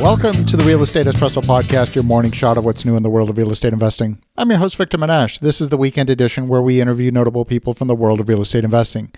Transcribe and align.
Welcome 0.00 0.44
to 0.46 0.56
the 0.56 0.64
Real 0.66 0.82
Estate 0.82 1.06
Espresso 1.06 1.42
Podcast, 1.42 1.94
your 1.94 2.04
morning 2.04 2.32
shot 2.32 2.58
of 2.58 2.64
what's 2.64 2.84
new 2.84 2.96
in 2.96 3.02
the 3.02 3.10
world 3.10 3.30
of 3.30 3.38
real 3.38 3.50
estate 3.50 3.72
investing. 3.72 4.22
I'm 4.36 4.50
your 4.50 4.58
host, 4.58 4.76
Victor 4.76 4.98
Menasce. 4.98 5.40
This 5.40 5.60
is 5.60 5.70
the 5.70 5.76
weekend 5.76 6.10
edition 6.10 6.48
where 6.48 6.60
we 6.60 6.80
interview 6.80 7.10
notable 7.10 7.44
people 7.44 7.74
from 7.74 7.88
the 7.88 7.94
world 7.94 8.20
of 8.20 8.28
real 8.28 8.42
estate 8.42 8.64
investing. 8.64 9.12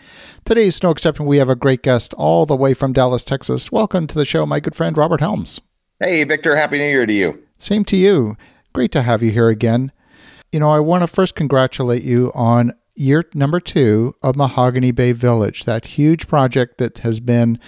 Today 0.45 0.67
is 0.67 0.83
no 0.83 0.91
exception. 0.91 1.27
We 1.27 1.39
have 1.39 1.49
a 1.49 1.57
great 1.57 1.83
guest 1.83 2.15
all 2.15 2.47
the 2.47 2.55
way 2.55 2.75
from 2.75 2.93
Dallas, 2.93 3.25
Texas. 3.25 3.73
Welcome 3.73 4.07
to 4.07 4.15
the 4.15 4.25
show, 4.25 4.47
my 4.47 4.61
good 4.61 4.75
friend, 4.75 4.97
Robert 4.97 5.21
Helms. 5.21 5.61
Hey, 5.99 6.23
Victor. 6.25 6.57
Happy 6.57 6.79
New 6.79 6.85
Year 6.85 7.07
to 7.07 7.13
you. 7.13 7.43
Same 7.59 7.85
to 7.87 7.97
you. 7.97 8.37
Great 8.73 8.93
to 8.93 9.03
have 9.03 9.23
you 9.23 9.33
here 9.33 9.49
again. 9.49 9.93
You 10.53 10.61
know, 10.61 10.71
I 10.71 10.81
want 10.81 11.03
to 11.03 11.09
first 11.09 11.35
congratulate 11.35 12.03
you 12.03 12.31
on 12.35 12.73
year 12.95 13.25
number 13.35 13.61
two 13.61 14.15
of 14.23 14.37
Mahogany 14.37 14.91
Bay 14.91 15.13
Village, 15.13 15.65
that 15.65 15.87
huge 15.87 16.29
project 16.29 16.79
that 16.79 16.99
has 16.99 17.21
been 17.21 17.59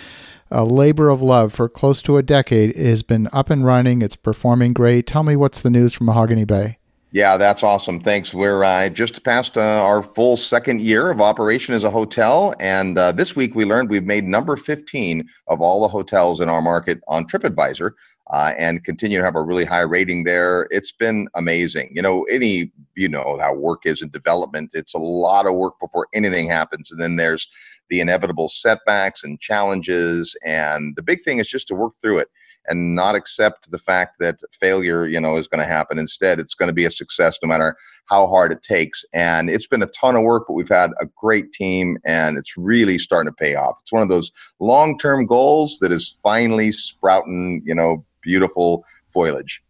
a 0.51 0.65
labor 0.65 1.09
of 1.09 1.23
love 1.23 1.53
for 1.53 1.69
close 1.69 2.03
to 2.03 2.17
a 2.17 2.23
decade. 2.23 2.71
It 2.71 2.87
has 2.87 3.03
been 3.03 3.29
up 3.33 3.51
and 3.51 3.65
running. 3.65 4.03
It's 4.03 4.17
performing 4.17 4.73
great. 4.73 5.07
Tell 5.07 5.23
me 5.23 5.37
what's 5.37 5.61
the 5.61 5.71
news 5.71 5.93
from 5.93 6.07
Mahogany 6.07 6.45
Bay. 6.45 6.79
Yeah, 7.11 7.39
that's 7.39 7.63
awesome. 7.63 8.01
Thanks. 8.01 8.35
We're 8.35 8.65
uh, 8.65 8.91
just 8.91 9.25
past 9.25 9.57
uh, 9.57 9.61
our 9.61 10.03
full 10.03 10.37
second 10.37 10.83
year 10.83 11.11
of 11.11 11.23
operation 11.23 11.75
as 11.75 11.83
a 11.83 11.91
hotel. 11.91 12.53
And 12.61 12.99
uh, 12.99 13.13
this 13.13 13.35
week 13.35 13.55
we 13.55 13.65
learned 13.65 13.89
we've 13.89 14.05
made 14.05 14.25
number 14.25 14.57
15 14.57 15.27
of 15.47 15.63
all 15.63 15.81
the 15.81 15.89
hotels 15.89 16.41
in 16.41 16.51
our 16.51 16.61
market 16.61 17.01
on 17.09 17.27
TripAdvisor 17.27 17.93
uh, 18.31 18.53
and 18.59 18.85
continue 18.85 19.19
to 19.19 19.25
have 19.25 19.37
a 19.37 19.43
really 19.43 19.65
high 19.65 19.83
rating 19.83 20.25
there. 20.25 20.69
It's 20.71 20.93
been 20.93 21.29
amazing. 21.35 21.93
You 21.95 22.03
know, 22.03 22.25
any, 22.25 22.73
you 22.99 23.09
know, 23.09 23.39
how 23.41 23.55
work 23.55 23.83
is 23.85 24.03
in 24.03 24.11
development, 24.11 24.73
it's 24.75 24.95
a 24.95 24.99
lot 24.99 25.47
of 25.47 25.55
work 25.55 25.75
before 25.81 26.09
anything 26.13 26.49
happens. 26.49 26.91
And 26.91 27.01
then 27.01 27.15
there's 27.15 27.47
the 27.89 28.01
inevitable 28.01 28.49
setbacks 28.49 29.23
and 29.23 29.41
challenges. 29.41 30.37
And 30.45 30.97
the 30.97 31.03
big 31.03 31.23
thing 31.23 31.39
is 31.39 31.49
just 31.49 31.69
to 31.69 31.77
work 31.77 31.93
through 32.03 32.19
it 32.19 32.29
and 32.67 32.97
not 32.97 33.15
accept 33.15 33.71
the 33.71 33.79
fact 33.79 34.19
that 34.19 34.41
failure, 34.53 35.07
you 35.07 35.21
know, 35.21 35.37
is 35.37 35.47
going 35.47 35.61
to 35.61 35.73
happen. 35.73 35.99
Instead, 35.99 36.41
it's 36.41 36.55
going 36.55 36.67
to 36.67 36.75
be 36.75 36.85
a 36.85 36.91
success 36.91 37.39
no 37.41 37.49
matter 37.49 37.77
how 38.07 38.27
hard 38.27 38.51
it 38.51 38.65
takes. 38.65 39.05
And 39.15 39.49
it's 39.49 39.69
been 39.69 39.83
a 39.83 39.87
ton 39.87 40.17
of 40.17 40.23
work, 40.23 40.45
but 40.49 40.55
we've 40.55 40.69
had 40.69 40.91
a 41.01 41.07
great 41.17 41.53
team 41.53 41.99
and 42.05 42.37
it's 42.37 42.59
really 42.59 42.99
starting 42.99 43.33
to 43.33 43.37
pay 43.37 43.55
off. 43.55 43.77
It's 43.81 43.93
one 43.93 44.03
of 44.03 44.09
those 44.09 44.33
long 44.59 44.99
term 44.99 45.25
goals 45.25 45.79
that 45.79 45.93
is 45.93 46.19
finally 46.23 46.73
sprouting, 46.73 47.63
you 47.65 47.77
know, 47.77 48.05
beautiful 48.23 48.85
foliage. 49.07 49.63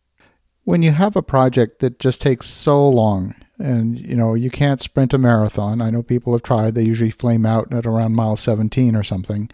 When 0.69 0.83
you 0.83 0.91
have 0.91 1.17
a 1.17 1.23
project 1.23 1.79
that 1.79 1.99
just 1.99 2.21
takes 2.21 2.47
so 2.47 2.87
long, 2.87 3.35
and 3.59 3.99
you 3.99 4.15
know 4.15 4.35
you 4.35 4.51
can't 4.51 4.83
sprint 4.83 5.15
a 5.15 5.19
marathon. 5.19 5.81
I 5.81 5.89
know 5.89 6.03
people 6.03 6.35
have 6.35 6.43
tried; 6.43 6.75
they 6.75 6.83
usually 6.83 7.11
flame 7.11 7.47
out 7.47 7.73
at 7.73 7.87
around 7.87 8.15
mile 8.15 8.37
17 8.37 8.95
or 8.95 9.03
something. 9.03 9.49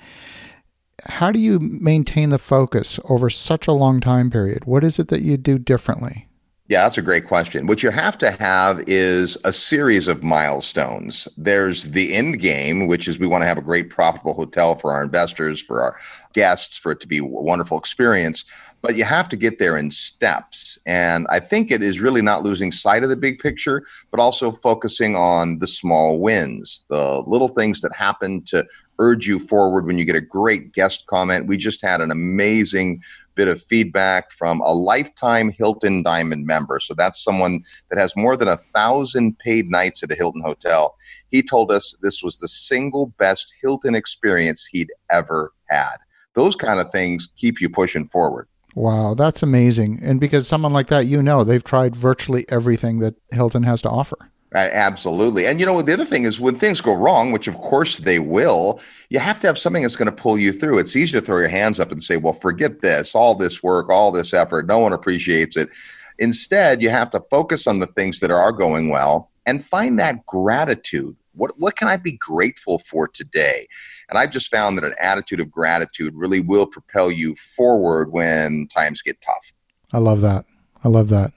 How 1.04 1.30
do 1.30 1.38
you 1.38 1.60
maintain 1.60 2.30
the 2.30 2.38
focus 2.38 2.98
over 3.04 3.30
such 3.30 3.68
a 3.68 3.72
long 3.72 4.00
time 4.00 4.28
period? 4.28 4.64
What 4.64 4.82
is 4.82 4.98
it 4.98 5.06
that 5.06 5.22
you 5.22 5.36
do 5.36 5.56
differently? 5.56 6.26
Yeah, 6.66 6.84
that's 6.84 6.96
a 6.96 7.02
great 7.02 7.26
question. 7.26 7.66
What 7.66 7.82
you 7.82 7.90
have 7.90 8.16
to 8.18 8.30
have 8.30 8.82
is 8.86 9.36
a 9.44 9.52
series 9.52 10.08
of 10.08 10.22
milestones. 10.22 11.28
There's 11.36 11.90
the 11.90 12.14
end 12.14 12.40
game, 12.40 12.86
which 12.86 13.06
is 13.06 13.18
we 13.18 13.26
want 13.26 13.42
to 13.42 13.46
have 13.46 13.58
a 13.58 13.62
great, 13.62 13.90
profitable 13.90 14.32
hotel 14.32 14.74
for 14.74 14.90
our 14.90 15.04
investors, 15.04 15.60
for 15.60 15.82
our 15.82 15.94
guests, 16.32 16.78
for 16.78 16.92
it 16.92 17.00
to 17.00 17.06
be 17.06 17.18
a 17.18 17.24
wonderful 17.24 17.76
experience. 17.76 18.46
But 18.80 18.96
you 18.96 19.04
have 19.04 19.28
to 19.28 19.36
get 19.36 19.58
there 19.58 19.76
in 19.76 19.90
steps. 19.90 20.78
And 20.86 21.26
I 21.28 21.38
think 21.38 21.70
it 21.70 21.82
is 21.82 22.00
really 22.00 22.22
not 22.22 22.44
losing 22.44 22.72
sight 22.72 23.02
of 23.02 23.10
the 23.10 23.16
big 23.16 23.40
picture, 23.40 23.84
but 24.10 24.18
also 24.18 24.50
focusing 24.50 25.16
on 25.16 25.58
the 25.58 25.66
small 25.66 26.18
wins, 26.18 26.86
the 26.88 27.22
little 27.26 27.48
things 27.48 27.82
that 27.82 27.94
happen 27.94 28.42
to 28.44 28.66
urge 28.98 29.26
you 29.26 29.38
forward 29.38 29.86
when 29.86 29.98
you 29.98 30.04
get 30.04 30.16
a 30.16 30.20
great 30.20 30.72
guest 30.72 31.06
comment. 31.06 31.46
We 31.46 31.56
just 31.56 31.82
had 31.82 32.00
an 32.00 32.10
amazing 32.10 33.02
bit 33.34 33.48
of 33.48 33.60
feedback 33.60 34.30
from 34.30 34.60
a 34.60 34.72
lifetime 34.72 35.50
Hilton 35.50 36.02
Diamond 36.02 36.46
member. 36.54 36.78
So 36.80 36.94
that's 36.94 37.22
someone 37.22 37.62
that 37.90 37.98
has 37.98 38.14
more 38.16 38.36
than 38.36 38.48
a 38.48 38.56
thousand 38.56 39.38
paid 39.38 39.70
nights 39.70 40.02
at 40.02 40.12
a 40.12 40.14
Hilton 40.14 40.42
hotel. 40.42 40.96
He 41.30 41.42
told 41.42 41.72
us 41.72 41.96
this 42.02 42.22
was 42.22 42.38
the 42.38 42.48
single 42.48 43.06
best 43.18 43.54
Hilton 43.62 43.94
experience 43.94 44.66
he'd 44.66 44.92
ever 45.10 45.52
had. 45.68 45.96
Those 46.34 46.56
kind 46.56 46.80
of 46.80 46.90
things 46.90 47.28
keep 47.36 47.60
you 47.60 47.68
pushing 47.68 48.06
forward. 48.06 48.46
Wow, 48.74 49.14
that's 49.14 49.42
amazing. 49.42 50.00
And 50.02 50.18
because 50.18 50.48
someone 50.48 50.72
like 50.72 50.88
that, 50.88 51.06
you 51.06 51.22
know, 51.22 51.44
they've 51.44 51.62
tried 51.62 51.94
virtually 51.94 52.44
everything 52.48 52.98
that 53.00 53.14
Hilton 53.30 53.62
has 53.62 53.80
to 53.82 53.90
offer. 53.90 54.18
Absolutely. 54.54 55.46
And 55.46 55.58
you 55.58 55.66
know, 55.66 55.82
the 55.82 55.92
other 55.92 56.04
thing 56.04 56.24
is 56.24 56.38
when 56.38 56.54
things 56.54 56.80
go 56.80 56.94
wrong, 56.94 57.32
which 57.32 57.48
of 57.48 57.58
course 57.58 57.98
they 57.98 58.20
will, 58.20 58.80
you 59.10 59.18
have 59.18 59.40
to 59.40 59.48
have 59.48 59.58
something 59.58 59.82
that's 59.82 59.96
going 59.96 60.10
to 60.10 60.22
pull 60.22 60.38
you 60.38 60.52
through. 60.52 60.78
It's 60.78 60.94
easy 60.94 61.18
to 61.18 61.24
throw 61.24 61.38
your 61.38 61.48
hands 61.48 61.80
up 61.80 61.90
and 61.90 62.00
say, 62.00 62.16
well, 62.16 62.34
forget 62.34 62.80
this, 62.80 63.16
all 63.16 63.34
this 63.34 63.64
work, 63.64 63.90
all 63.90 64.12
this 64.12 64.32
effort. 64.32 64.66
No 64.66 64.78
one 64.78 64.92
appreciates 64.92 65.56
it. 65.56 65.70
Instead, 66.18 66.82
you 66.82 66.90
have 66.90 67.10
to 67.10 67.20
focus 67.20 67.66
on 67.66 67.80
the 67.80 67.86
things 67.86 68.20
that 68.20 68.30
are 68.30 68.52
going 68.52 68.88
well 68.88 69.30
and 69.46 69.64
find 69.64 69.98
that 69.98 70.24
gratitude. 70.26 71.16
What, 71.34 71.58
what 71.58 71.76
can 71.76 71.88
I 71.88 71.96
be 71.96 72.12
grateful 72.12 72.78
for 72.78 73.08
today? 73.08 73.66
And 74.08 74.18
I've 74.18 74.30
just 74.30 74.50
found 74.50 74.78
that 74.78 74.84
an 74.84 74.94
attitude 75.00 75.40
of 75.40 75.50
gratitude 75.50 76.14
really 76.14 76.40
will 76.40 76.66
propel 76.66 77.10
you 77.10 77.34
forward 77.34 78.12
when 78.12 78.68
times 78.68 79.02
get 79.02 79.20
tough. 79.20 79.52
I 79.92 79.98
love 79.98 80.20
that. 80.20 80.44
I 80.84 80.88
love 80.88 81.08
that. 81.08 81.32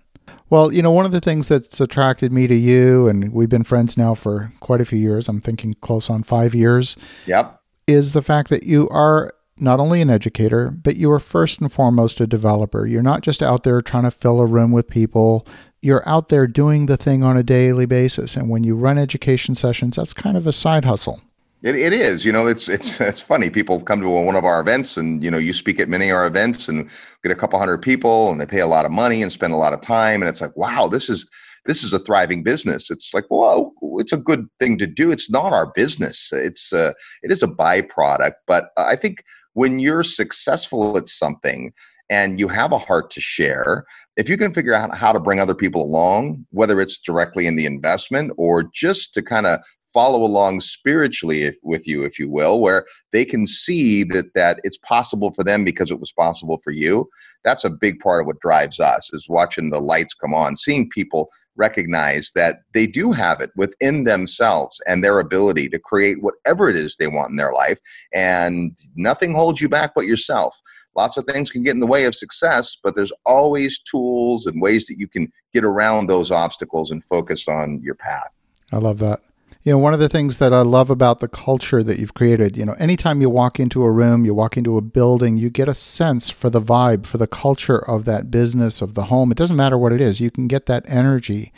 Well, 0.50 0.72
you 0.72 0.82
know, 0.82 0.92
one 0.92 1.06
of 1.06 1.12
the 1.12 1.20
things 1.20 1.48
that's 1.48 1.82
attracted 1.82 2.32
me 2.32 2.48
to 2.48 2.56
you, 2.56 3.08
and 3.08 3.34
we've 3.34 3.50
been 3.50 3.64
friends 3.64 3.98
now 3.98 4.14
for 4.14 4.54
quite 4.62 4.80
a 4.80 4.86
few 4.86 5.00
years, 5.00 5.28
I'm 5.28 5.42
thinking 5.42 5.74
close 5.82 6.10
on 6.10 6.24
five 6.24 6.56
years. 6.56 6.96
Yep. 7.26 7.60
Is 7.88 8.14
the 8.14 8.22
fact 8.22 8.50
that 8.50 8.64
you 8.64 8.88
are 8.90 9.34
not 9.60 9.80
only 9.80 10.02
an 10.02 10.10
educator, 10.10 10.70
but 10.70 10.96
you 10.98 11.12
are 11.12 11.20
first 11.20 11.60
and 11.60 11.72
foremost 11.72 12.22
a 12.22 12.28
developer. 12.28 12.86
You're 12.86 13.02
not 13.02 13.22
just 13.22 13.42
out 13.42 13.64
there 13.64 13.82
trying 13.82 14.04
to 14.04 14.12
fill 14.12 14.40
a 14.40 14.46
room 14.46 14.72
with 14.72 14.90
people. 14.90 15.48
You're 15.82 16.08
out 16.08 16.30
there 16.30 16.48
doing 16.48 16.86
the 16.86 16.98
thing 16.98 17.24
on 17.24 17.38
a 17.38 17.44
daily 17.44 17.86
basis. 17.86 18.36
And 18.36 18.50
when 18.50 18.64
you 18.64 18.76
run 18.76 18.98
education 18.98 19.56
sessions, 19.56 19.96
that's 19.96 20.14
kind 20.14 20.38
of 20.38 20.48
a 20.48 20.54
side 20.54 20.86
hustle. 20.86 21.22
It, 21.64 21.76
it 21.76 21.92
is, 21.92 22.24
you 22.24 22.32
know, 22.32 22.46
it's 22.46 22.70
it's 22.70 23.02
it's 23.02 23.22
funny. 23.22 23.50
People 23.50 23.82
come 23.82 24.00
to 24.02 24.10
one 24.10 24.36
of 24.36 24.46
our 24.46 24.62
events, 24.62 24.96
and 24.96 25.24
you 25.24 25.32
know, 25.32 25.40
you 25.40 25.54
speak 25.54 25.80
at 25.80 25.90
many 25.90 26.10
of 26.10 26.16
our 26.16 26.28
events, 26.28 26.70
and 26.70 26.88
get 27.24 27.32
a 27.32 27.36
couple 27.36 27.58
hundred 27.58 27.82
people, 27.82 28.32
and 28.32 28.40
they 28.40 28.46
pay 28.46 28.60
a 28.60 28.68
lot 28.68 28.86
of 28.86 28.92
money 28.92 29.24
and 29.24 29.32
spend 29.32 29.54
a 29.54 29.58
lot 29.58 29.74
of 29.74 29.82
time, 29.82 30.22
and 30.22 30.30
it's 30.30 30.40
like, 30.40 30.56
wow, 30.56 30.88
this 30.88 31.10
is 31.10 31.28
this 31.66 31.84
is 31.84 31.92
a 31.94 32.00
thriving 32.00 32.44
business. 32.44 32.92
It's 32.92 33.12
like, 33.12 33.26
well, 33.32 33.74
it's 34.00 34.14
a 34.14 34.18
good 34.18 34.48
thing 34.60 34.78
to 34.80 34.88
do. 34.88 35.12
It's 35.12 35.30
not 35.30 35.54
our 35.54 35.72
business. 35.72 36.32
It's 36.34 36.74
uh, 36.74 36.94
it 37.24 37.32
is 37.32 37.44
a 37.44 37.48
byproduct, 37.48 38.34
but 38.48 38.72
I 38.78 38.96
think 38.96 39.24
when 39.54 39.80
you're 39.80 40.04
successful 40.04 40.98
at 40.98 41.08
something 41.08 41.74
and 42.10 42.40
you 42.40 42.48
have 42.48 42.72
a 42.72 42.78
heart 42.78 43.10
to 43.12 43.22
share, 43.22 43.86
if 44.16 44.30
you 44.30 44.38
can 44.38 44.54
figure 44.54 44.74
out 44.74 44.96
how 44.96 45.12
to 45.12 45.20
bring 45.20 45.40
other 45.40 45.56
people 45.56 45.84
along, 45.84 46.46
whether 46.52 46.80
it's 46.80 46.98
directly 46.98 47.48
in 47.48 47.56
the 47.56 47.66
investment 47.66 48.32
or 48.38 48.64
just 48.74 49.14
to 49.16 49.22
kind 49.22 49.46
of 49.46 49.60
follow 49.98 50.24
along 50.24 50.60
spiritually 50.60 51.42
if, 51.42 51.58
with 51.64 51.88
you 51.88 52.04
if 52.04 52.20
you 52.20 52.30
will 52.30 52.60
where 52.60 52.86
they 53.14 53.26
can 53.26 53.48
see 53.48 54.04
that 54.04 54.32
that 54.36 54.60
it's 54.64 54.78
possible 54.78 55.32
for 55.32 55.44
them 55.44 55.66
because 55.66 55.90
it 55.90 56.00
was 56.00 56.12
possible 56.12 56.60
for 56.64 56.70
you. 56.70 57.10
That's 57.44 57.64
a 57.64 57.72
big 57.72 58.00
part 58.00 58.22
of 58.22 58.28
what 58.28 58.40
drives 58.40 58.80
us 58.80 59.12
is 59.12 59.28
watching 59.28 59.72
the 59.72 59.80
lights 59.80 60.14
come 60.14 60.36
on 60.36 60.56
seeing 60.56 60.88
people 60.90 61.30
recognize 61.56 62.32
that 62.36 62.58
they 62.76 62.86
do 62.86 63.12
have 63.12 63.42
it 63.42 63.50
within 63.56 64.04
themselves 64.04 64.80
and 64.86 65.04
their 65.04 65.20
ability 65.20 65.68
to 65.70 65.80
create 65.80 66.22
whatever 66.22 66.70
it 66.70 66.76
is 66.76 66.96
they 66.96 67.08
want 67.08 67.32
in 67.32 67.36
their 67.38 67.54
life 67.54 67.80
and 68.14 68.78
nothing 68.96 69.34
holds 69.34 69.60
you 69.60 69.68
back 69.68 69.94
but 69.96 70.06
yourself. 70.06 70.56
Lots 70.96 71.18
of 71.18 71.26
things 71.26 71.50
can 71.50 71.64
get 71.64 71.74
in 71.74 71.80
the 71.80 71.88
way 71.88 72.06
of 72.06 72.14
success 72.14 72.78
but 72.84 72.96
there's 72.96 73.14
always 73.26 73.80
tools 73.80 74.46
and 74.46 74.62
ways 74.62 74.86
that 74.86 75.00
you 75.00 75.08
can 75.08 75.32
get 75.56 75.64
around 75.64 76.06
those 76.06 76.30
obstacles 76.30 76.92
and 76.92 77.04
focus 77.04 77.48
on 77.48 77.82
your 77.82 77.96
path. 77.96 78.30
I 78.72 78.78
love 78.78 79.00
that 79.00 79.22
you 79.64 79.72
know, 79.72 79.78
one 79.78 79.94
of 79.94 80.00
the 80.00 80.10
things 80.10 80.38
that 80.38 80.54
I 80.54 80.62
love 80.62 80.90
about 80.90 81.20
the 81.20 81.28
culture 81.28 81.84
that 81.84 82.00
you've 82.00 82.14
created, 82.14 82.56
you 82.56 82.66
know, 82.66 82.74
anytime 82.74 83.22
you 83.22 83.30
walk 83.30 83.60
into 83.60 83.84
a 83.84 83.92
room, 83.92 84.24
you 84.24 84.34
walk 84.34 84.56
into 84.56 84.78
a 84.78 84.82
building, 84.82 85.38
you 85.38 85.50
get 85.50 85.68
a 85.68 85.74
sense 85.74 86.30
for 86.30 86.50
the 86.50 86.62
vibe, 86.62 87.06
for 87.06 87.18
the 87.18 87.28
culture 87.28 87.80
of 87.80 88.06
that 88.06 88.32
business, 88.32 88.82
of 88.82 88.94
the 88.94 89.06
home. 89.06 89.32
It 89.32 89.38
doesn't 89.38 89.56
matter 89.56 89.78
what 89.78 89.94
it 89.94 90.02
is, 90.02 90.20
you 90.20 90.32
can 90.32 90.48
get 90.48 90.68
that 90.68 90.84
energy. 90.88 91.52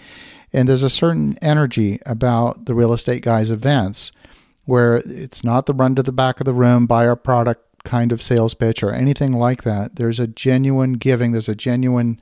And 0.51 0.67
there's 0.67 0.83
a 0.83 0.89
certain 0.89 1.37
energy 1.41 1.99
about 2.05 2.65
the 2.65 2.73
real 2.73 2.93
estate 2.93 3.21
guys' 3.21 3.51
events 3.51 4.11
where 4.65 4.97
it's 5.05 5.43
not 5.43 5.65
the 5.65 5.73
run 5.73 5.95
to 5.95 6.03
the 6.03 6.11
back 6.11 6.39
of 6.39 6.45
the 6.45 6.53
room, 6.53 6.87
buy 6.87 7.05
our 7.07 7.15
product 7.15 7.65
kind 7.83 8.11
of 8.11 8.21
sales 8.21 8.53
pitch 8.53 8.83
or 8.83 8.91
anything 8.91 9.31
like 9.31 9.63
that. 9.63 9.95
There's 9.95 10.19
a 10.19 10.27
genuine 10.27 10.93
giving, 10.93 11.31
there's 11.31 11.49
a 11.49 11.55
genuine 11.55 12.19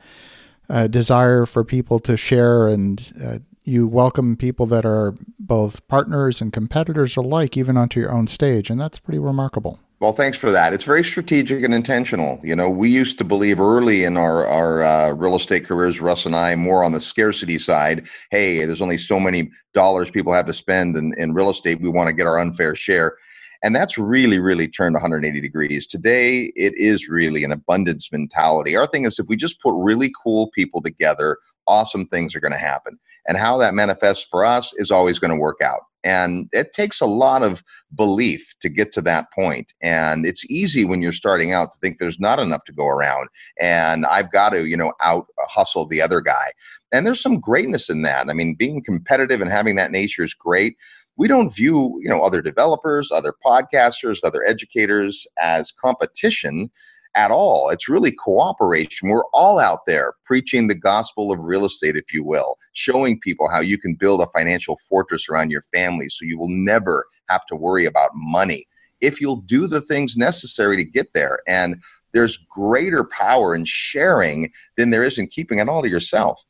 uh, 0.70 0.88
desire 0.88 1.46
for 1.46 1.64
people 1.64 2.00
to 2.00 2.18
share 2.18 2.68
and 2.68 3.14
uh, 3.24 3.40
you 3.68 3.88
welcome 3.88 4.36
people 4.36 4.66
that 4.68 4.86
are 4.86 5.14
both 5.40 5.86
partners 5.88 6.42
and 6.42 6.54
competitors 6.54 7.18
alike, 7.18 7.58
even 7.58 7.78
onto 7.78 8.00
your 8.00 8.12
own 8.12 8.28
stage. 8.28 8.70
And 8.70 8.80
that's 8.80 9.00
pretty 9.00 9.20
remarkable. 9.20 9.80
Well, 10.00 10.12
thanks 10.12 10.38
for 10.38 10.52
that. 10.52 10.74
It's 10.74 10.84
very 10.84 11.04
strategic 11.04 11.64
and 11.64 11.74
intentional. 11.74 12.40
You 12.44 12.56
know, 12.56 12.70
we 12.70 12.90
used 12.90 13.18
to 13.18 13.24
believe 13.24 13.60
early 13.60 14.04
in 14.04 14.16
our 14.16 14.46
our 14.46 14.84
uh, 14.84 15.12
real 15.14 15.36
estate 15.36 15.66
careers, 15.66 16.00
Russ 16.00 16.28
and 16.28 16.36
I, 16.36 16.56
more 16.56 16.84
on 16.84 16.92
the 16.92 17.02
scarcity 17.02 17.58
side. 17.58 18.08
Hey, 18.30 18.64
there's 18.64 18.82
only 18.82 19.00
so 19.00 19.20
many 19.20 19.50
dollars 19.74 20.12
people 20.12 20.34
have 20.34 20.46
to 20.46 20.54
spend 20.54 20.96
in, 20.96 21.14
in 21.18 21.34
real 21.34 21.50
estate. 21.50 21.82
We 21.82 21.90
want 21.90 22.10
to 22.10 22.14
get 22.14 22.28
our 22.28 22.38
unfair 22.38 22.76
share. 22.76 23.18
And 23.64 23.76
that's 23.76 23.98
really, 23.98 24.40
really 24.40 24.68
turned 24.68 24.94
180 24.94 25.42
degrees. 25.42 25.88
Today, 25.88 26.52
it 26.56 26.74
is 26.78 27.10
really 27.10 27.44
an 27.44 27.52
abundance 27.52 28.12
mentality. 28.12 28.76
Our 28.76 28.88
thing 28.88 29.06
is 29.06 29.20
if 29.20 29.28
we 29.28 29.36
just 29.36 29.62
put 29.62 29.74
really 29.76 30.12
cool 30.24 30.50
people 30.52 30.82
together, 30.82 31.38
awesome 31.68 32.06
things 32.06 32.36
are 32.36 32.40
going 32.40 32.52
to 32.54 32.58
happen. 32.58 33.00
And 33.28 33.38
how 33.38 33.58
that 33.58 33.74
manifests 33.74 34.26
for 34.30 34.46
us 34.46 34.74
is 34.78 34.92
always 34.92 35.20
going 35.20 35.32
to 35.32 35.40
work 35.40 35.62
out. 35.62 35.82
And 36.04 36.48
it 36.52 36.74
takes 36.74 37.02
a 37.02 37.06
lot 37.06 37.44
of 37.44 37.64
belief 37.96 38.56
to 38.62 38.70
get 38.70 38.92
to 38.94 39.02
that 39.02 39.32
point. 39.32 39.74
And 39.82 40.26
it's 40.26 40.50
easy 40.50 40.86
when 40.86 41.02
you're 41.02 41.12
starting 41.12 41.54
out 41.54 41.72
to 41.74 41.80
think 41.80 42.00
there's 42.00 42.20
not 42.20 42.40
enough 42.40 42.64
to 42.66 42.74
go 42.74 42.88
around 42.88 43.30
and 43.60 44.06
I've 44.06 44.32
got 44.32 44.50
to, 44.50 44.68
you 44.68 44.78
know, 44.78 44.94
out 45.02 45.28
uh, 45.38 45.46
hustle 45.48 45.86
the 45.86 46.02
other 46.02 46.22
guy. 46.22 46.52
And 46.92 47.06
there's 47.06 47.22
some 47.22 47.40
greatness 47.40 47.90
in 47.90 48.04
that. 48.04 48.30
I 48.30 48.34
mean, 48.34 48.56
being 48.56 48.84
competitive 48.84 49.42
and 49.42 49.52
having 49.52 49.76
that 49.76 49.92
nature 49.92 50.24
is 50.24 50.34
great. 50.34 50.78
We 51.18 51.28
don't 51.28 51.54
view, 51.54 52.00
you 52.02 52.10
know, 52.10 52.22
other 52.22 52.42
developers, 52.42 53.12
other 53.12 53.34
podcasters, 53.46 54.20
other 54.24 54.46
educators 54.48 55.26
as 55.42 55.72
competition 55.72 56.70
at 57.18 57.32
all. 57.32 57.70
It's 57.70 57.90
really 57.90 58.12
cooperation. 58.12 59.10
We're 59.10 59.26
all 59.34 59.60
out 59.60 59.80
there 59.88 60.14
preaching 60.24 60.68
the 60.68 60.76
gospel 60.76 61.32
of 61.32 61.40
real 61.40 61.66
estate, 61.66 61.98
if 61.98 62.14
you 62.14 62.24
will, 62.24 62.58
showing 62.74 63.20
people 63.20 63.50
how 63.50 63.60
you 63.60 63.78
can 63.78 63.96
build 63.96 64.22
a 64.22 64.28
financial 64.28 64.78
fortress 64.88 65.28
around 65.28 65.50
your 65.50 65.64
family 65.74 66.10
so 66.10 66.24
you 66.24 66.38
will 66.38 66.50
never 66.50 67.06
have 67.28 67.46
to 67.48 67.56
worry 67.56 67.86
about 67.86 68.12
money 68.14 68.68
if 69.02 69.20
you'll 69.20 69.42
do 69.42 69.68
the 69.68 69.82
things 69.82 70.16
necessary 70.16 70.78
to 70.78 70.84
get 70.84 71.14
there. 71.14 71.40
And 71.48 71.82
there's 72.14 72.38
greater 72.38 73.04
power 73.04 73.56
in 73.56 73.66
sharing 73.66 74.52
than 74.76 74.92
there 74.92 75.04
is 75.04 75.18
in 75.18 75.28
keeping 75.28 75.58
it 75.60 75.68
all 75.68 75.82
to 75.82 75.90
yourself. 75.90 76.44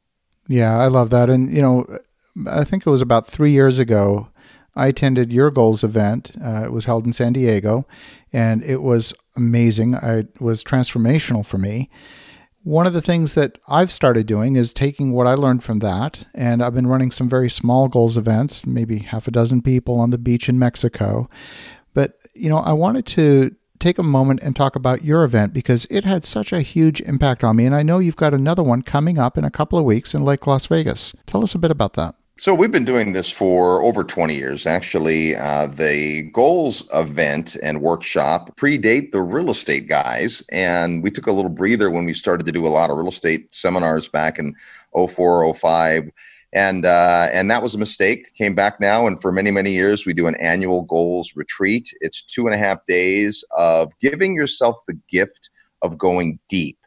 Yeah, 0.49 0.77
I 0.77 0.87
love 0.87 1.09
that. 1.11 1.29
And, 1.29 1.53
you 1.53 1.61
know, 1.61 1.85
I 2.49 2.63
think 2.63 2.85
it 2.85 2.89
was 2.89 3.01
about 3.01 3.27
three 3.27 3.51
years 3.51 3.79
ago. 3.79 4.27
I 4.77 4.87
attended 4.87 5.33
your 5.33 5.51
goals 5.51 5.83
event. 5.83 6.31
Uh, 6.41 6.63
it 6.65 6.71
was 6.71 6.85
held 6.85 7.05
in 7.05 7.13
San 7.13 7.33
Diego, 7.33 7.87
and 8.31 8.63
it 8.63 8.81
was 8.81 9.13
amazing. 9.35 9.95
I, 9.95 10.19
it 10.19 10.39
was 10.39 10.63
transformational 10.63 11.45
for 11.45 11.57
me. 11.57 11.89
One 12.63 12.85
of 12.85 12.93
the 12.93 13.01
things 13.01 13.33
that 13.33 13.57
I've 13.67 13.91
started 13.91 14.27
doing 14.27 14.55
is 14.55 14.73
taking 14.73 15.13
what 15.13 15.25
I 15.25 15.35
learned 15.35 15.63
from 15.63 15.79
that, 15.79 16.27
and 16.35 16.61
I've 16.61 16.75
been 16.75 16.87
running 16.87 17.11
some 17.11 17.29
very 17.29 17.49
small 17.49 17.87
goals 17.87 18.17
events, 18.17 18.65
maybe 18.65 18.99
half 18.99 19.27
a 19.27 19.31
dozen 19.31 19.61
people 19.61 19.99
on 19.99 20.09
the 20.09 20.17
beach 20.17 20.49
in 20.49 20.59
Mexico. 20.59 21.29
But, 21.93 22.19
you 22.33 22.49
know, 22.49 22.57
I 22.57 22.73
wanted 22.73 23.05
to 23.07 23.55
take 23.79 23.97
a 23.97 24.03
moment 24.03 24.41
and 24.43 24.55
talk 24.55 24.75
about 24.75 25.05
your 25.05 25.23
event 25.23 25.53
because 25.53 25.87
it 25.89 26.03
had 26.03 26.25
such 26.25 26.51
a 26.51 26.61
huge 26.61 26.99
impact 27.01 27.43
on 27.43 27.55
me. 27.55 27.65
And 27.65 27.73
I 27.73 27.83
know 27.83 27.99
you've 27.99 28.15
got 28.17 28.33
another 28.33 28.63
one 28.63 28.81
coming 28.81 29.17
up 29.17 29.37
in 29.37 29.45
a 29.45 29.51
couple 29.51 29.79
of 29.79 29.85
weeks 29.85 30.13
in 30.13 30.25
Lake 30.25 30.45
Las 30.45 30.65
Vegas. 30.65 31.15
Tell 31.25 31.43
us 31.43 31.55
a 31.55 31.59
bit 31.59 31.71
about 31.71 31.93
that. 31.93 32.15
So 32.39 32.53
we've 32.53 32.71
been 32.71 32.85
doing 32.85 33.13
this 33.13 33.31
for 33.31 33.81
over 33.81 34.03
20 34.03 34.35
years. 34.35 34.67
Actually, 34.67 35.35
uh, 35.35 35.65
the 35.65 36.29
goals 36.31 36.87
event 36.93 37.57
and 37.63 37.81
workshop 37.81 38.55
predate 38.57 39.11
the 39.11 39.23
real 39.23 39.49
estate 39.49 39.87
guys, 39.87 40.43
and 40.51 41.01
we 41.01 41.09
took 41.09 41.25
a 41.25 41.31
little 41.31 41.49
breather 41.49 41.89
when 41.89 42.05
we 42.05 42.13
started 42.13 42.45
to 42.45 42.51
do 42.51 42.67
a 42.67 42.69
lot 42.69 42.91
of 42.91 42.97
real 42.97 43.07
estate 43.07 43.55
seminars 43.55 44.07
back 44.07 44.37
in 44.37 44.53
04, 44.93 45.51
05. 45.51 46.11
And 46.53 46.85
uh, 46.85 47.29
and 47.33 47.49
that 47.49 47.63
was 47.63 47.73
a 47.73 47.79
mistake. 47.79 48.31
Came 48.35 48.53
back 48.53 48.79
now, 48.79 49.07
and 49.07 49.19
for 49.19 49.31
many 49.31 49.49
many 49.49 49.71
years, 49.71 50.05
we 50.05 50.13
do 50.13 50.27
an 50.27 50.35
annual 50.35 50.83
goals 50.83 51.33
retreat. 51.35 51.89
It's 52.01 52.21
two 52.21 52.45
and 52.45 52.53
a 52.53 52.57
half 52.57 52.85
days 52.85 53.43
of 53.57 53.91
giving 53.99 54.35
yourself 54.35 54.77
the 54.87 54.99
gift 55.09 55.49
of 55.81 55.97
going 55.97 56.37
deep 56.47 56.77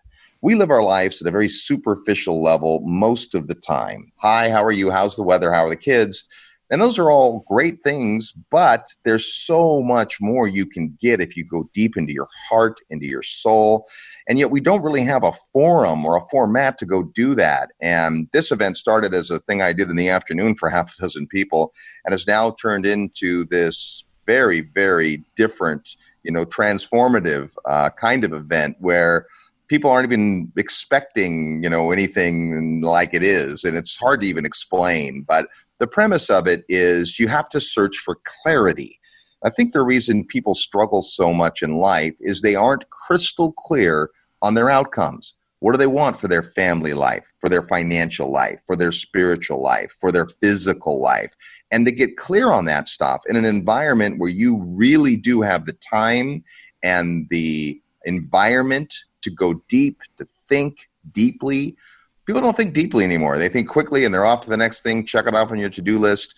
we 0.42 0.54
live 0.54 0.70
our 0.70 0.82
lives 0.82 1.20
at 1.20 1.28
a 1.28 1.31
very 1.31 1.48
superficial 1.48 2.42
level 2.42 2.81
most 2.84 3.34
of 3.34 3.46
the 3.46 3.54
time. 3.54 4.10
Hi, 4.20 4.50
how 4.50 4.64
are 4.64 4.72
you? 4.72 4.90
How's 4.90 5.16
the 5.16 5.22
weather? 5.22 5.52
How 5.52 5.66
are 5.66 5.70
the 5.70 5.76
kids? 5.76 6.25
And 6.72 6.81
those 6.81 7.00
are 7.00 7.10
all 7.10 7.44
great 7.48 7.82
things, 7.82 8.32
but 8.50 8.87
there's 9.04 9.26
so 9.26 9.82
much 9.82 10.19
more 10.20 10.46
you 10.46 10.64
can 10.64 10.96
get 11.00 11.20
if 11.20 11.37
you 11.37 11.44
go 11.44 11.69
deep 11.75 11.96
into 11.96 12.12
your 12.12 12.28
heart, 12.48 12.78
into 12.90 13.06
your 13.06 13.25
soul. 13.25 13.84
And 14.28 14.38
yet 14.38 14.52
we 14.52 14.60
don't 14.60 14.82
really 14.82 15.02
have 15.02 15.25
a 15.25 15.32
forum 15.52 16.06
or 16.06 16.16
a 16.16 16.28
format 16.31 16.78
to 16.78 16.86
go 16.86 17.02
do 17.02 17.34
that. 17.34 17.70
And 17.81 18.28
this 18.32 18.52
event 18.52 18.76
started 18.76 19.12
as 19.14 19.31
a 19.31 19.40
thing 19.40 19.62
I 19.62 19.72
did 19.72 19.90
in 19.90 19.96
the 19.96 20.08
afternoon 20.08 20.54
for 20.54 20.69
half 20.69 20.94
a 20.96 21.02
dozen 21.02 21.26
people 21.26 21.72
and 22.04 22.12
has 22.12 22.26
now 22.26 22.52
turned 22.52 22.86
into 22.86 23.44
this 23.46 24.04
very, 24.25 24.60
very 24.60 25.25
different, 25.34 25.96
you 26.22 26.31
know, 26.31 26.44
transformative 26.44 27.52
uh, 27.64 27.90
kind 27.90 28.25
of 28.25 28.32
event 28.32 28.76
where 28.78 29.26
people 29.70 29.90
aren't 29.90 30.12
even 30.12 30.52
expecting 30.58 31.62
you 31.62 31.70
know 31.70 31.93
anything 31.93 32.82
like 32.82 33.14
it 33.14 33.22
is 33.22 33.64
and 33.64 33.76
it's 33.76 33.96
hard 33.96 34.20
to 34.20 34.26
even 34.26 34.44
explain 34.44 35.25
but 35.26 35.46
the 35.81 35.87
premise 35.87 36.28
of 36.31 36.46
it 36.46 36.64
is 36.69 37.19
you 37.19 37.26
have 37.26 37.49
to 37.49 37.61
search 37.61 37.96
for 37.96 38.19
clarity. 38.43 39.00
I 39.43 39.49
think 39.49 39.72
the 39.72 39.82
reason 39.82 40.26
people 40.26 40.55
struggle 40.55 41.00
so 41.00 41.32
much 41.32 41.62
in 41.62 41.76
life 41.76 42.14
is 42.20 42.43
they 42.43 42.55
aren't 42.55 42.88
crystal 42.90 43.52
clear 43.52 44.11
on 44.43 44.55
their 44.55 44.69
outcomes. 44.69 45.34
What 45.61 45.72
do 45.72 45.78
they 45.78 45.87
want 45.87 46.19
for 46.19 46.28
their 46.28 46.43
family 46.43 46.93
life 46.93 47.26
for 47.38 47.49
their 47.49 47.62
financial 47.62 48.31
life 48.31 48.61
for 48.67 48.76
their 48.76 48.93
spiritual 48.93 49.62
life 49.62 49.93
for 49.99 50.12
their 50.12 50.26
physical 50.26 51.00
life? 51.00 51.34
And 51.70 51.87
to 51.87 51.93
get 51.93 52.19
clear 52.19 52.50
on 52.50 52.67
that 52.67 52.88
stuff 52.88 53.22
in 53.28 53.37
an 53.37 53.46
environment 53.46 54.19
where 54.19 54.31
you 54.31 54.62
really 54.62 55.17
do 55.17 55.40
have 55.40 55.64
the 55.64 55.75
time 55.75 56.44
and 56.82 57.26
the 57.31 57.81
environment 58.05 58.94
to 59.22 59.31
go 59.31 59.55
deep, 59.69 60.00
to 60.19 60.25
think 60.49 60.88
deeply. 61.12 61.76
People 62.26 62.43
don't 62.43 62.56
think 62.56 62.75
deeply 62.75 63.05
anymore. 63.05 63.38
They 63.38 63.49
think 63.49 63.69
quickly 63.69 64.05
and 64.05 64.14
they're 64.14 64.26
off 64.26 64.43
to 64.43 64.50
the 64.50 64.56
next 64.56 64.82
thing, 64.82 65.05
check 65.05 65.26
it 65.26 65.34
off 65.34 65.50
on 65.50 65.58
your 65.58 65.70
to 65.70 65.82
do 65.82 65.99
list. 65.99 66.34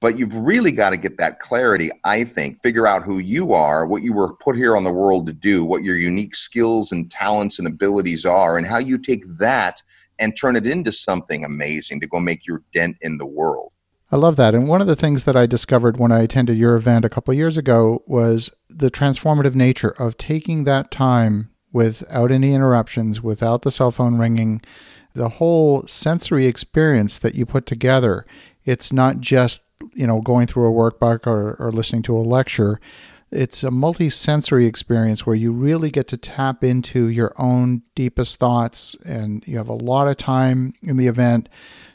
But 0.00 0.18
you've 0.18 0.36
really 0.36 0.72
got 0.72 0.90
to 0.90 0.98
get 0.98 1.16
that 1.16 1.40
clarity, 1.40 1.90
I 2.04 2.24
think, 2.24 2.60
figure 2.62 2.86
out 2.86 3.02
who 3.02 3.18
you 3.18 3.54
are, 3.54 3.86
what 3.86 4.02
you 4.02 4.12
were 4.12 4.34
put 4.34 4.54
here 4.54 4.76
on 4.76 4.84
the 4.84 4.92
world 4.92 5.26
to 5.26 5.32
do, 5.32 5.64
what 5.64 5.84
your 5.84 5.96
unique 5.96 6.34
skills 6.34 6.92
and 6.92 7.10
talents 7.10 7.58
and 7.58 7.66
abilities 7.66 8.26
are, 8.26 8.58
and 8.58 8.66
how 8.66 8.78
you 8.78 8.98
take 8.98 9.24
that 9.38 9.82
and 10.18 10.36
turn 10.36 10.54
it 10.54 10.66
into 10.66 10.92
something 10.92 11.44
amazing 11.44 12.00
to 12.00 12.06
go 12.06 12.20
make 12.20 12.46
your 12.46 12.62
dent 12.72 12.96
in 13.00 13.16
the 13.16 13.26
world. 13.26 13.72
I 14.10 14.16
love 14.16 14.36
that. 14.36 14.54
And 14.54 14.68
one 14.68 14.80
of 14.80 14.86
the 14.86 14.96
things 14.96 15.24
that 15.24 15.34
I 15.34 15.46
discovered 15.46 15.96
when 15.96 16.12
I 16.12 16.20
attended 16.20 16.56
your 16.56 16.76
event 16.76 17.04
a 17.04 17.08
couple 17.08 17.34
years 17.34 17.56
ago 17.56 18.02
was 18.06 18.52
the 18.68 18.90
transformative 18.90 19.54
nature 19.54 19.90
of 19.98 20.16
taking 20.16 20.64
that 20.64 20.90
time 20.90 21.50
without 21.76 22.32
any 22.32 22.54
interruptions, 22.54 23.20
without 23.20 23.60
the 23.60 23.70
cell 23.70 23.90
phone 23.90 24.16
ringing, 24.16 24.62
the 25.12 25.28
whole 25.28 25.86
sensory 25.86 26.46
experience 26.46 27.18
that 27.18 27.34
you 27.34 27.44
put 27.44 27.66
together. 27.66 28.24
It's 28.64 28.94
not 28.94 29.20
just, 29.20 29.60
you 29.92 30.06
know, 30.06 30.22
going 30.22 30.46
through 30.46 30.66
a 30.66 30.72
workbook 30.72 31.26
or, 31.26 31.54
or 31.58 31.70
listening 31.70 32.00
to 32.04 32.16
a 32.16 32.20
lecture. 32.20 32.80
It's 33.30 33.62
a 33.62 33.70
multi-sensory 33.70 34.64
experience 34.64 35.26
where 35.26 35.36
you 35.36 35.52
really 35.52 35.90
get 35.90 36.08
to 36.08 36.16
tap 36.16 36.64
into 36.64 37.08
your 37.08 37.34
own 37.36 37.82
deepest 37.94 38.38
thoughts 38.38 38.96
and 39.04 39.44
you 39.46 39.58
have 39.58 39.68
a 39.68 39.74
lot 39.74 40.08
of 40.08 40.16
time 40.16 40.72
in 40.82 40.96
the 40.96 41.08
event 41.08 41.46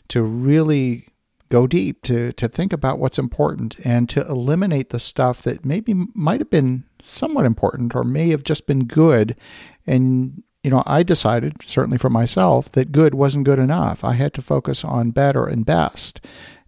to 0.09 0.21
really 0.21 1.07
go 1.49 1.65
deep 1.65 2.03
to 2.03 2.31
to 2.33 2.47
think 2.47 2.71
about 2.71 2.99
what's 2.99 3.19
important 3.19 3.75
and 3.83 4.07
to 4.09 4.21
eliminate 4.27 4.91
the 4.91 4.99
stuff 4.99 5.41
that 5.41 5.65
maybe 5.65 5.93
might 6.13 6.39
have 6.39 6.49
been 6.49 6.83
somewhat 7.05 7.45
important 7.45 7.95
or 7.95 8.03
may 8.03 8.29
have 8.29 8.43
just 8.43 8.67
been 8.67 8.85
good 8.85 9.35
and 9.85 10.43
you 10.63 10.69
know, 10.69 10.83
I 10.85 11.01
decided, 11.01 11.55
certainly 11.65 11.97
for 11.97 12.09
myself, 12.09 12.71
that 12.73 12.91
good 12.91 13.15
wasn't 13.15 13.45
good 13.45 13.57
enough. 13.57 14.03
I 14.03 14.13
had 14.13 14.33
to 14.35 14.41
focus 14.43 14.83
on 14.83 15.09
better 15.09 15.47
and 15.47 15.65
best 15.65 16.21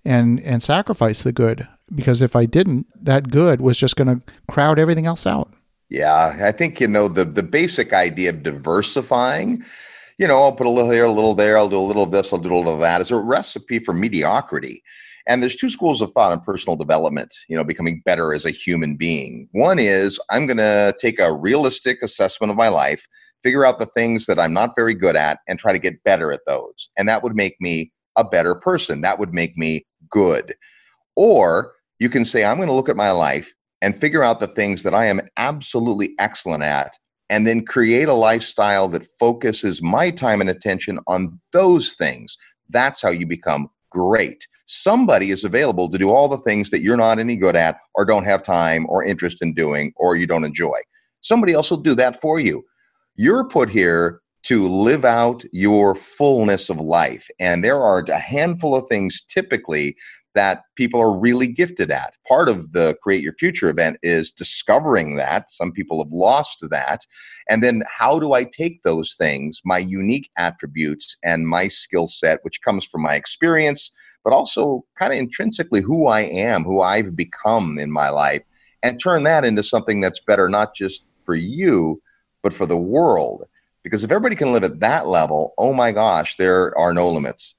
and 0.03 0.39
and 0.41 0.63
sacrifice 0.63 1.23
the 1.23 1.31
good 1.31 1.67
because 1.93 2.21
if 2.21 2.35
I 2.35 2.45
didn't, 2.45 2.87
that 3.03 3.29
good 3.29 3.61
was 3.61 3.77
just 3.77 3.95
going 3.95 4.07
to 4.07 4.21
crowd 4.49 4.79
everything 4.79 5.05
else 5.05 5.25
out. 5.25 5.53
Yeah, 5.89 6.39
I 6.41 6.51
think 6.51 6.79
you 6.79 6.87
know 6.87 7.07
the 7.07 7.25
the 7.25 7.43
basic 7.43 7.93
idea 7.93 8.31
of 8.31 8.41
diversifying, 8.41 9.63
you 10.17 10.27
know, 10.27 10.41
I'll 10.41 10.51
put 10.51 10.67
a 10.67 10.71
little 10.71 10.91
here, 10.91 11.05
a 11.05 11.11
little 11.11 11.35
there, 11.35 11.57
I'll 11.57 11.69
do 11.69 11.77
a 11.77 11.81
little 11.81 12.03
of 12.03 12.11
this, 12.11 12.33
I'll 12.33 12.39
do 12.39 12.53
a 12.53 12.57
little 12.57 12.73
of 12.73 12.79
that 12.79 13.01
is 13.01 13.11
a 13.11 13.17
recipe 13.17 13.79
for 13.79 13.93
mediocrity. 13.93 14.83
And 15.27 15.41
there's 15.41 15.55
two 15.55 15.69
schools 15.69 16.01
of 16.01 16.11
thought 16.11 16.31
on 16.31 16.41
personal 16.41 16.75
development, 16.75 17.33
you 17.47 17.55
know, 17.55 17.63
becoming 17.63 18.01
better 18.05 18.33
as 18.33 18.45
a 18.45 18.51
human 18.51 18.97
being. 18.97 19.47
One 19.51 19.79
is 19.79 20.19
I'm 20.29 20.47
going 20.47 20.57
to 20.57 20.93
take 20.99 21.19
a 21.19 21.33
realistic 21.33 22.01
assessment 22.01 22.51
of 22.51 22.57
my 22.57 22.67
life, 22.67 23.07
figure 23.41 23.65
out 23.65 23.79
the 23.79 23.85
things 23.85 24.25
that 24.25 24.39
I'm 24.39 24.53
not 24.53 24.75
very 24.75 24.93
good 24.93 25.15
at, 25.15 25.39
and 25.47 25.57
try 25.57 25.71
to 25.71 25.79
get 25.79 26.03
better 26.03 26.31
at 26.31 26.41
those. 26.45 26.89
And 26.97 27.07
that 27.07 27.23
would 27.23 27.35
make 27.35 27.55
me 27.61 27.91
a 28.17 28.23
better 28.23 28.53
person. 28.53 29.01
That 29.01 29.19
would 29.19 29.33
make 29.33 29.57
me 29.57 29.85
good. 30.09 30.55
Or 31.15 31.73
you 31.99 32.09
can 32.09 32.25
say, 32.25 32.43
I'm 32.43 32.57
going 32.57 32.67
to 32.67 32.75
look 32.75 32.89
at 32.89 32.97
my 32.97 33.11
life 33.11 33.53
and 33.81 33.95
figure 33.95 34.23
out 34.23 34.39
the 34.39 34.47
things 34.47 34.83
that 34.83 34.93
I 34.93 35.05
am 35.05 35.21
absolutely 35.37 36.15
excellent 36.19 36.63
at 36.63 36.97
and 37.29 37.47
then 37.47 37.65
create 37.65 38.09
a 38.09 38.13
lifestyle 38.13 38.87
that 38.89 39.05
focuses 39.19 39.81
my 39.81 40.11
time 40.11 40.41
and 40.41 40.49
attention 40.49 40.99
on 41.07 41.39
those 41.51 41.93
things. 41.93 42.37
That's 42.69 43.01
how 43.01 43.09
you 43.09 43.25
become 43.25 43.69
great. 43.93 44.47
Somebody 44.65 45.29
is 45.29 45.43
available 45.43 45.89
to 45.89 45.97
do 45.97 46.09
all 46.09 46.27
the 46.27 46.37
things 46.37 46.71
that 46.71 46.81
you're 46.81 46.97
not 46.97 47.19
any 47.19 47.37
good 47.37 47.55
at, 47.55 47.77
or 47.95 48.05
don't 48.05 48.25
have 48.25 48.43
time, 48.43 48.85
or 48.89 49.05
interest 49.05 49.41
in 49.41 49.53
doing, 49.53 49.93
or 49.97 50.15
you 50.15 50.25
don't 50.25 50.45
enjoy. 50.45 50.77
Somebody 51.21 51.53
else 51.53 51.69
will 51.69 51.77
do 51.77 51.95
that 51.95 52.19
for 52.19 52.39
you. 52.39 52.63
You're 53.15 53.47
put 53.47 53.69
here 53.69 54.19
to 54.43 54.67
live 54.67 55.05
out 55.05 55.43
your 55.53 55.95
fullness 55.95 56.69
of 56.69 56.77
life. 56.77 57.29
And 57.39 57.63
there 57.63 57.81
are 57.81 58.03
a 58.09 58.19
handful 58.19 58.75
of 58.75 58.87
things 58.89 59.21
typically 59.21 59.95
that 60.35 60.63
people 60.75 60.99
are 60.99 61.17
really 61.17 61.47
gifted 61.47 61.91
at. 61.91 62.17
Part 62.27 62.49
of 62.49 62.71
the 62.73 62.97
Create 63.01 63.21
Your 63.21 63.33
Future 63.33 63.69
event 63.69 63.97
is 64.03 64.31
discovering 64.31 65.15
that. 65.17 65.51
Some 65.51 65.71
people 65.71 66.03
have 66.03 66.11
lost 66.11 66.65
that. 66.69 67.01
And 67.49 67.63
then 67.63 67.83
how 67.87 68.19
do 68.19 68.33
I 68.33 68.43
take 68.43 68.83
those 68.83 69.15
things, 69.15 69.61
my 69.63 69.77
unique 69.77 70.29
attributes 70.37 71.17
and 71.23 71.47
my 71.47 71.67
skill 71.67 72.07
set, 72.07 72.39
which 72.43 72.61
comes 72.61 72.85
from 72.85 73.01
my 73.01 73.15
experience, 73.15 73.91
but 74.23 74.33
also 74.33 74.85
kind 74.95 75.13
of 75.13 75.19
intrinsically 75.19 75.81
who 75.81 76.07
I 76.07 76.21
am, 76.21 76.63
who 76.63 76.81
I've 76.81 77.15
become 77.15 77.77
in 77.77 77.91
my 77.91 78.09
life, 78.09 78.41
and 78.81 78.99
turn 78.99 79.23
that 79.23 79.45
into 79.45 79.63
something 79.63 80.01
that's 80.01 80.19
better, 80.19 80.49
not 80.49 80.75
just 80.75 81.05
for 81.25 81.35
you, 81.35 82.01
but 82.41 82.53
for 82.53 82.65
the 82.65 82.77
world. 82.77 83.45
Because 83.83 84.03
if 84.03 84.11
everybody 84.11 84.35
can 84.35 84.53
live 84.53 84.63
at 84.63 84.79
that 84.79 85.07
level, 85.07 85.53
oh 85.57 85.73
my 85.73 85.91
gosh, 85.91 86.35
there 86.37 86.77
are 86.77 86.93
no 86.93 87.09
limits. 87.09 87.55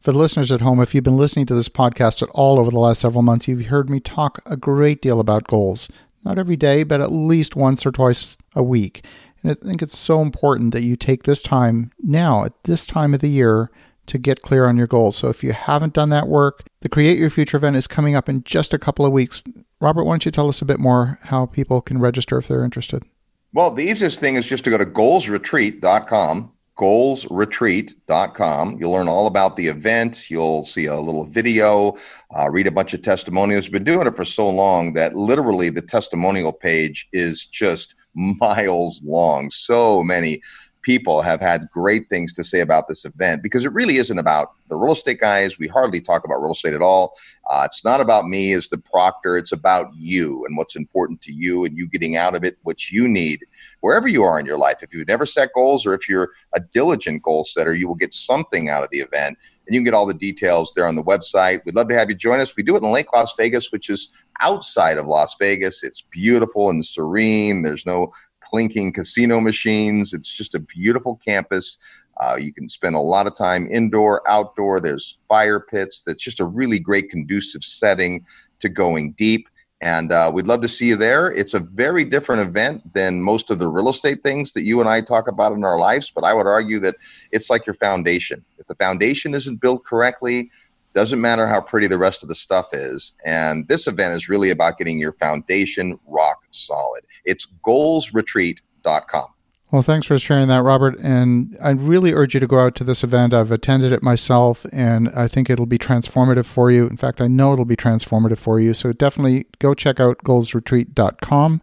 For 0.00 0.12
the 0.12 0.18
listeners 0.18 0.50
at 0.50 0.62
home, 0.62 0.80
if 0.80 0.94
you've 0.94 1.04
been 1.04 1.18
listening 1.18 1.44
to 1.46 1.54
this 1.54 1.68
podcast 1.68 2.22
at 2.22 2.30
all 2.30 2.58
over 2.58 2.70
the 2.70 2.78
last 2.78 3.02
several 3.02 3.20
months, 3.20 3.46
you've 3.46 3.66
heard 3.66 3.90
me 3.90 4.00
talk 4.00 4.40
a 4.46 4.56
great 4.56 5.02
deal 5.02 5.20
about 5.20 5.46
goals. 5.46 5.90
Not 6.24 6.38
every 6.38 6.56
day, 6.56 6.84
but 6.84 7.02
at 7.02 7.12
least 7.12 7.54
once 7.54 7.84
or 7.84 7.92
twice 7.92 8.38
a 8.54 8.62
week. 8.62 9.04
And 9.42 9.52
I 9.52 9.54
think 9.54 9.82
it's 9.82 9.98
so 9.98 10.22
important 10.22 10.72
that 10.72 10.84
you 10.84 10.96
take 10.96 11.24
this 11.24 11.42
time 11.42 11.92
now, 12.02 12.44
at 12.44 12.64
this 12.64 12.86
time 12.86 13.12
of 13.12 13.20
the 13.20 13.28
year, 13.28 13.70
to 14.06 14.16
get 14.16 14.40
clear 14.40 14.66
on 14.66 14.78
your 14.78 14.86
goals. 14.86 15.18
So 15.18 15.28
if 15.28 15.44
you 15.44 15.52
haven't 15.52 15.92
done 15.92 16.08
that 16.08 16.28
work, 16.28 16.64
the 16.80 16.88
Create 16.88 17.18
Your 17.18 17.28
Future 17.28 17.58
event 17.58 17.76
is 17.76 17.86
coming 17.86 18.14
up 18.14 18.26
in 18.26 18.42
just 18.44 18.72
a 18.72 18.78
couple 18.78 19.04
of 19.04 19.12
weeks. 19.12 19.42
Robert, 19.82 20.04
why 20.04 20.12
don't 20.12 20.24
you 20.24 20.32
tell 20.32 20.48
us 20.48 20.62
a 20.62 20.66
bit 20.66 20.80
more 20.80 21.18
how 21.24 21.44
people 21.44 21.82
can 21.82 21.98
register 21.98 22.38
if 22.38 22.48
they're 22.48 22.64
interested? 22.64 23.04
Well, 23.52 23.70
the 23.70 23.84
easiest 23.84 24.18
thing 24.18 24.36
is 24.36 24.46
just 24.46 24.64
to 24.64 24.70
go 24.70 24.78
to 24.78 24.86
goalsretreat.com 24.86 26.52
goalsretreat.com. 26.80 28.78
You'll 28.80 28.90
learn 28.90 29.08
all 29.08 29.26
about 29.26 29.56
the 29.56 29.66
event. 29.66 30.30
You'll 30.30 30.62
see 30.62 30.86
a 30.86 30.98
little 30.98 31.26
video, 31.26 31.92
uh, 32.34 32.48
read 32.50 32.66
a 32.66 32.70
bunch 32.70 32.94
of 32.94 33.02
testimonials. 33.02 33.66
We've 33.66 33.72
been 33.72 33.84
doing 33.84 34.06
it 34.06 34.16
for 34.16 34.24
so 34.24 34.48
long 34.48 34.94
that 34.94 35.14
literally 35.14 35.68
the 35.68 35.82
testimonial 35.82 36.54
page 36.54 37.06
is 37.12 37.44
just 37.44 37.94
miles 38.14 39.02
long. 39.04 39.50
So 39.50 40.02
many 40.02 40.40
people 40.82 41.22
have 41.22 41.40
had 41.40 41.68
great 41.70 42.08
things 42.08 42.32
to 42.32 42.44
say 42.44 42.60
about 42.60 42.88
this 42.88 43.04
event 43.04 43.42
because 43.42 43.64
it 43.64 43.72
really 43.72 43.96
isn't 43.96 44.18
about 44.18 44.52
the 44.68 44.76
real 44.76 44.92
estate 44.92 45.20
guys. 45.20 45.58
We 45.58 45.66
hardly 45.66 46.00
talk 46.00 46.24
about 46.24 46.40
real 46.40 46.52
estate 46.52 46.74
at 46.74 46.80
all. 46.80 47.12
Uh, 47.50 47.62
it's 47.66 47.84
not 47.84 48.00
about 48.00 48.26
me 48.26 48.52
as 48.52 48.68
the 48.68 48.78
proctor. 48.78 49.36
It's 49.36 49.52
about 49.52 49.88
you 49.94 50.44
and 50.46 50.56
what's 50.56 50.76
important 50.76 51.20
to 51.22 51.32
you 51.32 51.64
and 51.64 51.76
you 51.76 51.88
getting 51.88 52.16
out 52.16 52.34
of 52.34 52.44
it 52.44 52.56
what 52.62 52.90
you 52.90 53.08
need 53.08 53.44
wherever 53.80 54.08
you 54.08 54.22
are 54.22 54.38
in 54.38 54.46
your 54.46 54.58
life. 54.58 54.82
If 54.82 54.94
you've 54.94 55.08
never 55.08 55.26
set 55.26 55.52
goals 55.54 55.84
or 55.84 55.94
if 55.94 56.08
you're 56.08 56.30
a 56.54 56.60
diligent 56.60 57.22
goal 57.22 57.44
setter, 57.44 57.74
you 57.74 57.88
will 57.88 57.94
get 57.94 58.14
something 58.14 58.70
out 58.70 58.82
of 58.82 58.90
the 58.90 59.00
event. 59.00 59.36
And 59.66 59.74
you 59.74 59.80
can 59.80 59.84
get 59.84 59.94
all 59.94 60.06
the 60.06 60.14
details 60.14 60.72
there 60.74 60.86
on 60.86 60.96
the 60.96 61.02
website. 61.02 61.64
We'd 61.64 61.74
love 61.74 61.88
to 61.88 61.94
have 61.96 62.08
you 62.08 62.16
join 62.16 62.40
us. 62.40 62.56
We 62.56 62.62
do 62.62 62.76
it 62.76 62.82
in 62.82 62.90
Lake 62.90 63.12
Las 63.12 63.34
Vegas, 63.36 63.70
which 63.72 63.90
is 63.90 64.24
outside 64.40 64.98
of 64.98 65.06
Las 65.06 65.36
Vegas. 65.38 65.82
It's 65.82 66.02
beautiful 66.02 66.70
and 66.70 66.84
serene. 66.84 67.62
There's 67.62 67.86
no 67.86 68.12
clinking 68.50 68.92
casino 68.92 69.40
machines. 69.40 70.12
It's 70.12 70.32
just 70.32 70.54
a 70.54 70.58
beautiful 70.58 71.20
campus. 71.26 71.78
Uh, 72.20 72.36
you 72.36 72.52
can 72.52 72.68
spend 72.68 72.96
a 72.96 73.00
lot 73.00 73.26
of 73.26 73.36
time 73.36 73.68
indoor, 73.70 74.28
outdoor. 74.28 74.80
There's 74.80 75.20
fire 75.28 75.60
pits. 75.60 76.02
That's 76.02 76.22
just 76.22 76.40
a 76.40 76.44
really 76.44 76.78
great, 76.78 77.08
conducive 77.08 77.62
setting 77.62 78.26
to 78.58 78.68
going 78.68 79.12
deep. 79.12 79.48
And 79.80 80.12
uh, 80.12 80.30
we'd 80.34 80.46
love 80.46 80.60
to 80.60 80.68
see 80.68 80.88
you 80.88 80.96
there. 80.96 81.32
It's 81.32 81.54
a 81.54 81.60
very 81.60 82.04
different 82.04 82.42
event 82.42 82.92
than 82.92 83.22
most 83.22 83.50
of 83.50 83.58
the 83.58 83.68
real 83.68 83.88
estate 83.88 84.22
things 84.22 84.52
that 84.52 84.64
you 84.64 84.80
and 84.80 84.88
I 84.88 85.00
talk 85.00 85.26
about 85.26 85.52
in 85.52 85.64
our 85.64 85.78
lives. 85.78 86.10
But 86.10 86.24
I 86.24 86.34
would 86.34 86.46
argue 86.46 86.80
that 86.80 86.96
it's 87.32 87.48
like 87.48 87.64
your 87.64 87.74
foundation. 87.74 88.44
If 88.58 88.66
the 88.66 88.74
foundation 88.74 89.32
isn't 89.32 89.62
built 89.62 89.84
correctly, 89.84 90.50
doesn't 90.94 91.20
matter 91.20 91.46
how 91.46 91.60
pretty 91.60 91.86
the 91.86 91.98
rest 91.98 92.22
of 92.22 92.28
the 92.28 92.34
stuff 92.34 92.68
is. 92.72 93.14
And 93.24 93.68
this 93.68 93.86
event 93.86 94.14
is 94.14 94.28
really 94.28 94.50
about 94.50 94.78
getting 94.78 94.98
your 94.98 95.12
foundation 95.12 95.98
rock 96.06 96.44
solid. 96.50 97.02
It's 97.24 97.46
goalsretreat.com. 97.64 99.26
Well, 99.70 99.82
thanks 99.82 100.06
for 100.06 100.18
sharing 100.18 100.48
that, 100.48 100.62
Robert. 100.62 100.98
And 100.98 101.56
I 101.62 101.70
really 101.70 102.12
urge 102.12 102.34
you 102.34 102.40
to 102.40 102.46
go 102.48 102.58
out 102.58 102.74
to 102.76 102.84
this 102.84 103.04
event. 103.04 103.32
I've 103.32 103.52
attended 103.52 103.92
it 103.92 104.02
myself, 104.02 104.66
and 104.72 105.08
I 105.10 105.28
think 105.28 105.48
it'll 105.48 105.64
be 105.64 105.78
transformative 105.78 106.44
for 106.44 106.72
you. 106.72 106.88
In 106.88 106.96
fact, 106.96 107.20
I 107.20 107.28
know 107.28 107.52
it'll 107.52 107.64
be 107.64 107.76
transformative 107.76 108.38
for 108.38 108.58
you. 108.58 108.74
So 108.74 108.92
definitely 108.92 109.46
go 109.60 109.74
check 109.74 110.00
out 110.00 110.18
goalsretreat.com. 110.24 111.62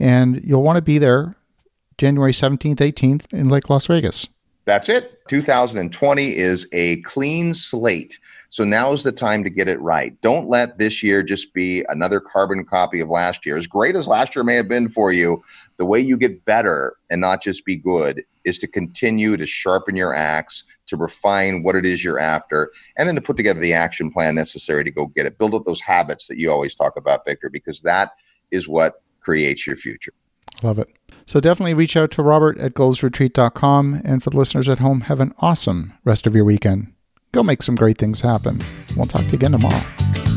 And 0.00 0.42
you'll 0.44 0.64
want 0.64 0.78
to 0.78 0.82
be 0.82 0.98
there 0.98 1.36
January 1.96 2.32
17th, 2.32 2.78
18th 2.78 3.32
in 3.32 3.48
Lake 3.48 3.70
Las 3.70 3.86
Vegas. 3.86 4.26
That's 4.68 4.90
it. 4.90 5.26
2020 5.28 6.36
is 6.36 6.68
a 6.72 7.00
clean 7.00 7.54
slate. 7.54 8.18
So 8.50 8.64
now 8.64 8.92
is 8.92 9.02
the 9.02 9.12
time 9.12 9.42
to 9.44 9.48
get 9.48 9.66
it 9.66 9.80
right. 9.80 10.20
Don't 10.20 10.50
let 10.50 10.76
this 10.76 11.02
year 11.02 11.22
just 11.22 11.54
be 11.54 11.86
another 11.88 12.20
carbon 12.20 12.62
copy 12.66 13.00
of 13.00 13.08
last 13.08 13.46
year. 13.46 13.56
As 13.56 13.66
great 13.66 13.96
as 13.96 14.06
last 14.06 14.36
year 14.36 14.44
may 14.44 14.56
have 14.56 14.68
been 14.68 14.90
for 14.90 15.10
you, 15.10 15.40
the 15.78 15.86
way 15.86 16.00
you 16.00 16.18
get 16.18 16.44
better 16.44 16.96
and 17.08 17.18
not 17.18 17.42
just 17.42 17.64
be 17.64 17.76
good 17.76 18.22
is 18.44 18.58
to 18.58 18.66
continue 18.66 19.38
to 19.38 19.46
sharpen 19.46 19.96
your 19.96 20.14
axe, 20.14 20.64
to 20.88 20.98
refine 20.98 21.62
what 21.62 21.74
it 21.74 21.86
is 21.86 22.04
you're 22.04 22.20
after, 22.20 22.70
and 22.98 23.08
then 23.08 23.14
to 23.14 23.22
put 23.22 23.38
together 23.38 23.60
the 23.60 23.72
action 23.72 24.12
plan 24.12 24.34
necessary 24.34 24.84
to 24.84 24.90
go 24.90 25.06
get 25.06 25.24
it. 25.24 25.38
Build 25.38 25.54
up 25.54 25.64
those 25.64 25.80
habits 25.80 26.26
that 26.26 26.36
you 26.36 26.52
always 26.52 26.74
talk 26.74 26.94
about, 26.98 27.24
Victor, 27.24 27.48
because 27.48 27.80
that 27.80 28.12
is 28.50 28.68
what 28.68 29.02
creates 29.20 29.66
your 29.66 29.76
future. 29.76 30.12
Love 30.62 30.78
it. 30.78 30.97
So 31.28 31.40
definitely 31.40 31.74
reach 31.74 31.94
out 31.94 32.10
to 32.12 32.22
Robert 32.22 32.56
at 32.56 32.72
goalsretreat.com. 32.72 34.00
And 34.02 34.22
for 34.22 34.30
the 34.30 34.38
listeners 34.38 34.66
at 34.66 34.78
home, 34.78 35.02
have 35.02 35.20
an 35.20 35.34
awesome 35.40 35.92
rest 36.02 36.26
of 36.26 36.34
your 36.34 36.46
weekend. 36.46 36.94
Go 37.32 37.42
make 37.42 37.62
some 37.62 37.74
great 37.74 37.98
things 37.98 38.22
happen. 38.22 38.62
We'll 38.96 39.06
talk 39.06 39.24
to 39.24 39.28
you 39.28 39.34
again 39.34 39.52
tomorrow. 39.52 40.27